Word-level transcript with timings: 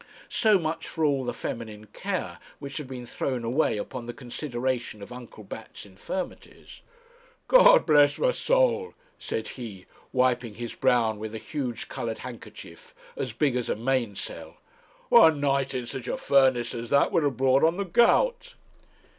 So 0.29 0.57
much 0.57 0.87
for 0.87 1.05
all 1.05 1.23
the 1.25 1.31
feminine 1.31 1.85
care 1.85 2.39
which 2.57 2.77
had 2.77 2.87
been 2.87 3.05
thrown 3.05 3.43
away 3.43 3.77
upon 3.77 4.07
the 4.07 4.15
consideration 4.15 4.99
of 5.03 5.11
Uncle 5.13 5.43
Bat's 5.43 5.85
infirmities. 5.85 6.81
'God 7.47 7.85
bless 7.85 8.17
my 8.17 8.31
soul!' 8.31 8.95
said 9.19 9.49
he, 9.49 9.85
wiping 10.11 10.55
his 10.55 10.73
brow 10.73 11.13
with 11.13 11.35
a 11.35 11.37
huge 11.37 11.87
coloured 11.87 12.17
handkerchief 12.17 12.95
as 13.15 13.31
big 13.31 13.55
as 13.55 13.69
a 13.69 13.75
mainsail, 13.75 14.55
'one 15.09 15.39
night 15.39 15.75
in 15.75 15.85
such 15.85 16.07
a 16.07 16.17
furnace 16.17 16.73
as 16.73 16.89
that 16.89 17.11
would 17.11 17.21
have 17.21 17.37
brought 17.37 17.63
on 17.63 17.77
the 17.77 17.85
gout.' 17.85 18.55